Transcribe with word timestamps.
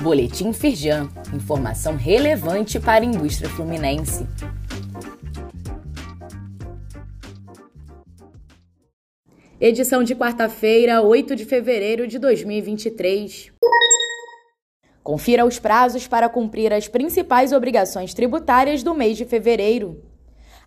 Boletim 0.00 0.50
Firjan, 0.54 1.10
informação 1.34 1.94
relevante 1.94 2.80
para 2.80 3.04
a 3.04 3.06
indústria 3.06 3.50
fluminense. 3.50 4.26
Edição 9.60 10.02
de 10.02 10.14
quarta-feira, 10.14 11.02
8 11.02 11.36
de 11.36 11.44
fevereiro 11.44 12.06
de 12.06 12.18
2023. 12.18 13.52
Confira 15.02 15.44
os 15.44 15.58
prazos 15.58 16.08
para 16.08 16.30
cumprir 16.30 16.72
as 16.72 16.88
principais 16.88 17.52
obrigações 17.52 18.14
tributárias 18.14 18.82
do 18.82 18.94
mês 18.94 19.18
de 19.18 19.26
fevereiro. 19.26 20.09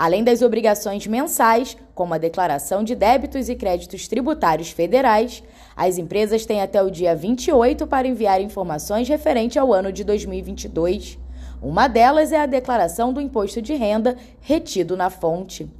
Além 0.00 0.24
das 0.24 0.40
obrigações 0.40 1.06
mensais, 1.06 1.76
como 1.94 2.14
a 2.14 2.16
declaração 2.16 2.82
de 2.82 2.94
débitos 2.94 3.50
e 3.50 3.54
créditos 3.54 4.08
tributários 4.08 4.70
federais, 4.70 5.42
as 5.76 5.98
empresas 5.98 6.46
têm 6.46 6.62
até 6.62 6.82
o 6.82 6.90
dia 6.90 7.14
28 7.14 7.86
para 7.86 8.08
enviar 8.08 8.40
informações 8.40 9.06
referentes 9.06 9.58
ao 9.58 9.74
ano 9.74 9.92
de 9.92 10.02
2022. 10.02 11.18
Uma 11.60 11.86
delas 11.86 12.32
é 12.32 12.40
a 12.40 12.46
declaração 12.46 13.12
do 13.12 13.20
imposto 13.20 13.60
de 13.60 13.74
renda 13.74 14.16
retido 14.40 14.96
na 14.96 15.10
fonte. 15.10 15.70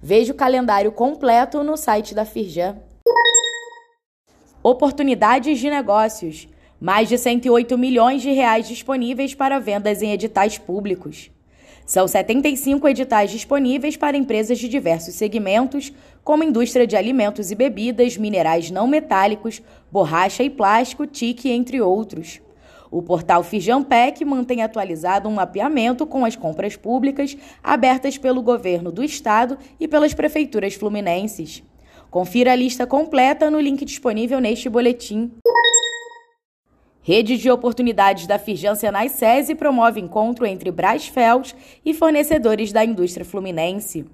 Veja 0.00 0.32
o 0.32 0.36
calendário 0.36 0.90
completo 0.90 1.62
no 1.62 1.76
site 1.76 2.14
da 2.14 2.24
Firjan. 2.24 2.78
Oportunidades 4.62 5.58
de 5.58 5.68
negócios. 5.68 6.48
Mais 6.80 7.10
de 7.10 7.18
108 7.18 7.76
milhões 7.76 8.22
de 8.22 8.30
reais 8.30 8.66
disponíveis 8.66 9.34
para 9.34 9.58
vendas 9.58 10.00
em 10.00 10.12
editais 10.12 10.56
públicos. 10.56 11.30
São 11.86 12.08
75 12.08 12.88
editais 12.88 13.30
disponíveis 13.30 13.96
para 13.96 14.16
empresas 14.16 14.58
de 14.58 14.68
diversos 14.68 15.14
segmentos, 15.14 15.92
como 16.24 16.42
indústria 16.42 16.84
de 16.84 16.96
alimentos 16.96 17.52
e 17.52 17.54
bebidas, 17.54 18.16
minerais 18.16 18.72
não 18.72 18.88
metálicos, 18.88 19.62
borracha 19.90 20.42
e 20.42 20.50
plástico, 20.50 21.06
TIC, 21.06 21.48
entre 21.48 21.80
outros. 21.80 22.40
O 22.90 23.00
portal 23.00 23.44
Fijampec 23.44 24.24
mantém 24.24 24.62
atualizado 24.62 25.28
um 25.28 25.34
mapeamento 25.34 26.04
com 26.04 26.24
as 26.24 26.34
compras 26.34 26.74
públicas 26.74 27.36
abertas 27.62 28.18
pelo 28.18 28.42
governo 28.42 28.90
do 28.90 29.04
estado 29.04 29.56
e 29.78 29.86
pelas 29.86 30.12
prefeituras 30.12 30.74
fluminenses. 30.74 31.62
Confira 32.10 32.50
a 32.50 32.56
lista 32.56 32.84
completa 32.84 33.48
no 33.48 33.60
link 33.60 33.84
disponível 33.84 34.40
neste 34.40 34.68
boletim. 34.68 35.30
Rede 37.06 37.36
de 37.36 37.48
oportunidades 37.48 38.26
da 38.26 38.36
Firjan 38.36 38.74
Senai 38.74 39.08
SESI 39.08 39.54
promove 39.54 40.00
encontro 40.00 40.44
entre 40.44 40.72
Brasfels 40.72 41.54
e 41.84 41.94
fornecedores 41.94 42.72
da 42.72 42.84
indústria 42.84 43.24
fluminense. 43.24 44.04